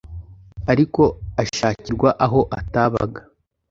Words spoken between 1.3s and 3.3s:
ashakirwa aho atabaga.